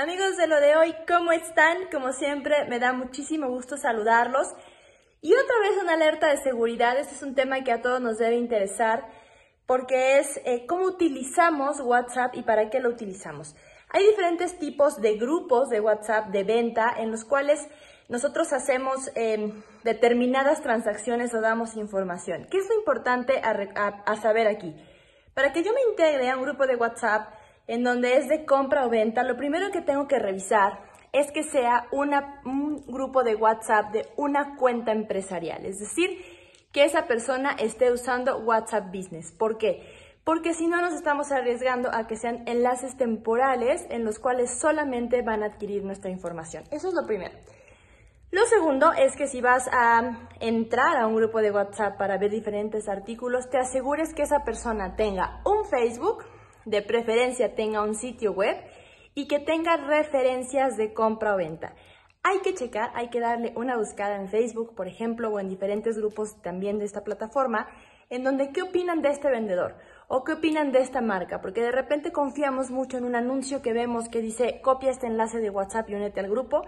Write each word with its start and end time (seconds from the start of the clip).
Amigos 0.00 0.38
de 0.38 0.46
lo 0.46 0.58
de 0.60 0.76
hoy, 0.76 0.94
¿cómo 1.06 1.30
están? 1.30 1.76
Como 1.92 2.14
siempre, 2.14 2.64
me 2.70 2.78
da 2.78 2.94
muchísimo 2.94 3.50
gusto 3.50 3.76
saludarlos. 3.76 4.46
Y 5.20 5.34
otra 5.34 5.58
vez 5.60 5.82
una 5.82 5.92
alerta 5.92 6.28
de 6.28 6.38
seguridad. 6.38 6.98
Este 6.98 7.16
es 7.16 7.22
un 7.22 7.34
tema 7.34 7.62
que 7.64 7.70
a 7.70 7.82
todos 7.82 8.00
nos 8.00 8.16
debe 8.16 8.36
interesar 8.36 9.06
porque 9.66 10.18
es 10.18 10.40
eh, 10.46 10.64
cómo 10.66 10.86
utilizamos 10.86 11.80
WhatsApp 11.80 12.34
y 12.34 12.42
para 12.44 12.70
qué 12.70 12.80
lo 12.80 12.88
utilizamos. 12.88 13.54
Hay 13.90 14.06
diferentes 14.06 14.58
tipos 14.58 15.02
de 15.02 15.18
grupos 15.18 15.68
de 15.68 15.80
WhatsApp 15.80 16.28
de 16.28 16.44
venta 16.44 16.94
en 16.96 17.10
los 17.10 17.26
cuales 17.26 17.68
nosotros 18.08 18.54
hacemos 18.54 19.10
em, 19.16 19.62
determinadas 19.84 20.62
transacciones 20.62 21.34
o 21.34 21.42
damos 21.42 21.76
información. 21.76 22.46
¿Qué 22.50 22.56
es 22.56 22.66
lo 22.70 22.74
importante 22.74 23.42
a 23.44 24.16
saber 24.16 24.46
aquí? 24.46 24.74
Para 25.34 25.52
que 25.52 25.62
yo 25.62 25.74
me 25.74 25.82
integre 25.90 26.30
a 26.30 26.38
un 26.38 26.44
grupo 26.44 26.66
de 26.66 26.76
WhatsApp, 26.76 27.34
en 27.66 27.84
donde 27.84 28.16
es 28.16 28.28
de 28.28 28.44
compra 28.44 28.86
o 28.86 28.90
venta, 28.90 29.22
lo 29.22 29.36
primero 29.36 29.70
que 29.70 29.80
tengo 29.80 30.06
que 30.08 30.18
revisar 30.18 30.80
es 31.12 31.30
que 31.32 31.42
sea 31.42 31.86
un 31.92 32.84
grupo 32.86 33.24
de 33.24 33.34
WhatsApp 33.34 33.92
de 33.92 34.06
una 34.16 34.56
cuenta 34.56 34.92
empresarial, 34.92 35.64
es 35.66 35.78
decir, 35.78 36.10
que 36.72 36.84
esa 36.84 37.06
persona 37.06 37.52
esté 37.58 37.90
usando 37.92 38.38
WhatsApp 38.38 38.94
Business. 38.94 39.32
¿Por 39.32 39.58
qué? 39.58 39.82
Porque 40.22 40.54
si 40.54 40.68
no 40.68 40.80
nos 40.80 40.94
estamos 40.94 41.32
arriesgando 41.32 41.92
a 41.92 42.06
que 42.06 42.16
sean 42.16 42.44
enlaces 42.46 42.96
temporales 42.96 43.84
en 43.90 44.04
los 44.04 44.18
cuales 44.18 44.60
solamente 44.60 45.22
van 45.22 45.42
a 45.42 45.46
adquirir 45.46 45.82
nuestra 45.84 46.10
información. 46.10 46.64
Eso 46.70 46.88
es 46.88 46.94
lo 46.94 47.06
primero. 47.06 47.36
Lo 48.30 48.44
segundo 48.46 48.92
es 48.92 49.16
que 49.16 49.26
si 49.26 49.40
vas 49.40 49.68
a 49.72 50.28
entrar 50.38 50.96
a 50.96 51.08
un 51.08 51.16
grupo 51.16 51.40
de 51.40 51.50
WhatsApp 51.50 51.98
para 51.98 52.16
ver 52.16 52.30
diferentes 52.30 52.88
artículos, 52.88 53.50
te 53.50 53.58
asegures 53.58 54.14
que 54.14 54.22
esa 54.22 54.44
persona 54.44 54.94
tenga 54.94 55.40
un 55.44 55.64
Facebook, 55.64 56.24
de 56.64 56.82
preferencia 56.82 57.54
tenga 57.54 57.82
un 57.82 57.94
sitio 57.94 58.32
web 58.32 58.56
y 59.14 59.26
que 59.28 59.38
tenga 59.38 59.76
referencias 59.76 60.76
de 60.76 60.92
compra 60.92 61.34
o 61.34 61.36
venta. 61.36 61.74
Hay 62.22 62.40
que 62.40 62.54
checar, 62.54 62.90
hay 62.94 63.08
que 63.08 63.20
darle 63.20 63.52
una 63.56 63.76
buscada 63.76 64.16
en 64.16 64.28
Facebook, 64.28 64.74
por 64.74 64.86
ejemplo, 64.86 65.30
o 65.30 65.40
en 65.40 65.48
diferentes 65.48 65.96
grupos 65.96 66.40
también 66.42 66.78
de 66.78 66.84
esta 66.84 67.02
plataforma, 67.02 67.66
en 68.10 68.24
donde 68.24 68.50
qué 68.52 68.62
opinan 68.62 69.00
de 69.00 69.08
este 69.10 69.30
vendedor 69.30 69.76
o 70.08 70.24
qué 70.24 70.32
opinan 70.32 70.72
de 70.72 70.80
esta 70.80 71.00
marca, 71.00 71.40
porque 71.40 71.62
de 71.62 71.72
repente 71.72 72.12
confiamos 72.12 72.70
mucho 72.70 72.98
en 72.98 73.04
un 73.04 73.14
anuncio 73.14 73.62
que 73.62 73.72
vemos 73.72 74.08
que 74.08 74.20
dice 74.20 74.60
copia 74.60 74.90
este 74.90 75.06
enlace 75.06 75.38
de 75.38 75.50
WhatsApp 75.50 75.88
y 75.88 75.94
únete 75.94 76.20
al 76.20 76.28
grupo 76.28 76.62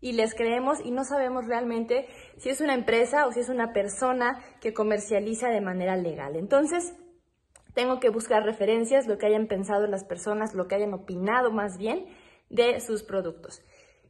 y 0.00 0.12
les 0.12 0.34
creemos 0.34 0.78
y 0.84 0.90
no 0.90 1.04
sabemos 1.04 1.46
realmente 1.46 2.08
si 2.38 2.48
es 2.48 2.60
una 2.60 2.74
empresa 2.74 3.26
o 3.26 3.32
si 3.32 3.40
es 3.40 3.48
una 3.48 3.72
persona 3.72 4.42
que 4.60 4.74
comercializa 4.74 5.48
de 5.48 5.60
manera 5.60 5.96
legal. 5.96 6.36
Entonces, 6.36 6.94
tengo 7.74 8.00
que 8.00 8.10
buscar 8.10 8.44
referencias, 8.44 9.06
lo 9.06 9.18
que 9.18 9.26
hayan 9.26 9.46
pensado 9.46 9.86
las 9.86 10.04
personas, 10.04 10.54
lo 10.54 10.68
que 10.68 10.74
hayan 10.74 10.94
opinado 10.94 11.50
más 11.50 11.78
bien 11.78 12.06
de 12.48 12.80
sus 12.80 13.02
productos. 13.02 13.62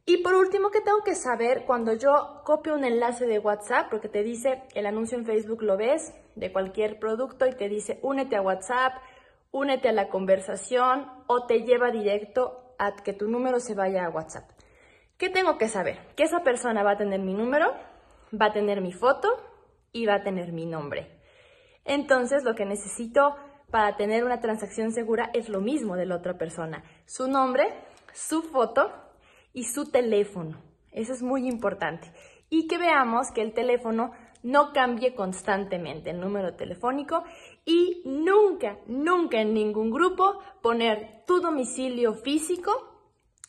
Y 0.05 0.17
por 0.17 0.33
último, 0.33 0.71
¿qué 0.71 0.81
tengo 0.81 1.03
que 1.03 1.15
saber 1.15 1.63
cuando 1.65 1.93
yo 1.93 2.41
copio 2.43 2.73
un 2.73 2.83
enlace 2.83 3.27
de 3.27 3.37
WhatsApp? 3.37 3.89
Porque 3.89 4.09
te 4.09 4.23
dice, 4.23 4.63
el 4.73 4.87
anuncio 4.87 5.17
en 5.17 5.25
Facebook 5.25 5.61
lo 5.61 5.77
ves 5.77 6.13
de 6.35 6.51
cualquier 6.51 6.99
producto 6.99 7.45
y 7.45 7.53
te 7.53 7.69
dice, 7.69 7.99
únete 8.01 8.35
a 8.35 8.41
WhatsApp, 8.41 8.93
únete 9.51 9.89
a 9.89 9.93
la 9.93 10.09
conversación 10.09 11.07
o 11.27 11.45
te 11.45 11.61
lleva 11.63 11.91
directo 11.91 12.73
a 12.79 12.95
que 12.95 13.13
tu 13.13 13.27
número 13.27 13.59
se 13.59 13.75
vaya 13.75 14.05
a 14.05 14.09
WhatsApp. 14.09 14.49
¿Qué 15.17 15.29
tengo 15.29 15.59
que 15.59 15.67
saber? 15.67 15.99
Que 16.15 16.23
esa 16.23 16.41
persona 16.43 16.81
va 16.81 16.91
a 16.91 16.97
tener 16.97 17.19
mi 17.19 17.35
número, 17.35 17.71
va 18.33 18.47
a 18.47 18.53
tener 18.53 18.81
mi 18.81 18.91
foto 18.91 19.29
y 19.91 20.07
va 20.07 20.15
a 20.15 20.23
tener 20.23 20.51
mi 20.51 20.65
nombre. 20.65 21.19
Entonces, 21.85 22.43
lo 22.43 22.55
que 22.55 22.65
necesito 22.65 23.35
para 23.71 23.95
tener 23.95 24.23
una 24.23 24.41
transacción 24.41 24.91
segura 24.91 25.29
es 25.33 25.49
lo 25.49 25.61
mismo 25.61 25.95
de 25.95 26.05
la 26.05 26.17
otra 26.17 26.37
persona. 26.37 26.83
Su 27.05 27.27
nombre, 27.27 27.73
su 28.13 28.43
foto 28.43 28.91
y 29.53 29.63
su 29.63 29.89
teléfono. 29.89 30.61
Eso 30.91 31.13
es 31.13 31.23
muy 31.23 31.47
importante. 31.47 32.11
Y 32.49 32.67
que 32.67 32.77
veamos 32.77 33.31
que 33.31 33.41
el 33.41 33.53
teléfono 33.53 34.11
no 34.43 34.73
cambie 34.73 35.15
constantemente 35.15 36.09
el 36.09 36.19
número 36.19 36.55
telefónico 36.55 37.23
y 37.63 38.01
nunca, 38.05 38.77
nunca 38.87 39.39
en 39.39 39.53
ningún 39.53 39.91
grupo 39.91 40.39
poner 40.61 41.23
tu 41.25 41.39
domicilio 41.39 42.13
físico, 42.13 42.71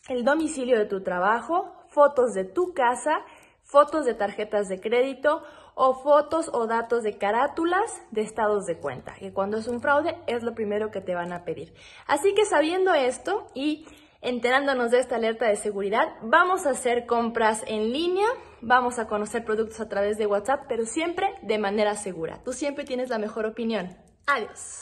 el 0.08 0.24
domicilio 0.24 0.78
de 0.78 0.86
tu 0.86 1.02
trabajo, 1.02 1.72
fotos 1.88 2.34
de 2.34 2.44
tu 2.44 2.74
casa, 2.74 3.24
fotos 3.62 4.04
de 4.04 4.14
tarjetas 4.14 4.68
de 4.68 4.80
crédito 4.80 5.42
o 5.74 5.94
fotos 5.94 6.50
o 6.52 6.66
datos 6.66 7.02
de 7.02 7.18
carátulas 7.18 8.02
de 8.10 8.22
estados 8.22 8.66
de 8.66 8.78
cuenta, 8.78 9.14
que 9.14 9.32
cuando 9.32 9.56
es 9.56 9.68
un 9.68 9.80
fraude 9.80 10.16
es 10.26 10.42
lo 10.42 10.54
primero 10.54 10.90
que 10.90 11.00
te 11.00 11.14
van 11.14 11.32
a 11.32 11.44
pedir. 11.44 11.74
Así 12.06 12.34
que 12.34 12.44
sabiendo 12.44 12.94
esto 12.94 13.46
y 13.54 13.86
enterándonos 14.20 14.90
de 14.90 15.00
esta 15.00 15.16
alerta 15.16 15.46
de 15.46 15.56
seguridad, 15.56 16.14
vamos 16.22 16.66
a 16.66 16.70
hacer 16.70 17.06
compras 17.06 17.62
en 17.66 17.92
línea, 17.92 18.26
vamos 18.60 18.98
a 18.98 19.08
conocer 19.08 19.44
productos 19.44 19.80
a 19.80 19.88
través 19.88 20.16
de 20.16 20.26
WhatsApp, 20.26 20.64
pero 20.68 20.86
siempre 20.86 21.34
de 21.42 21.58
manera 21.58 21.96
segura. 21.96 22.40
Tú 22.44 22.52
siempre 22.52 22.84
tienes 22.84 23.10
la 23.10 23.18
mejor 23.18 23.46
opinión. 23.46 23.96
Adiós. 24.26 24.78